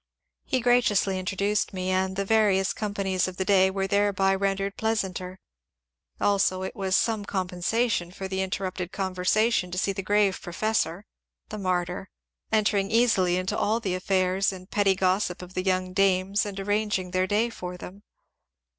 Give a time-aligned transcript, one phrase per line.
[0.45, 4.93] He graciously introduced me, and the various companies of the day were thereby rendered plea
[4.93, 5.37] santer;
[6.19, 11.05] also it was some compensation for the interrupted con versation to see the grave professor
[11.49, 12.09] (the martyr!)
[12.51, 17.11] entering easily into all the affairs and pretty gossip of the young dames and arranging
[17.11, 18.01] their day for them.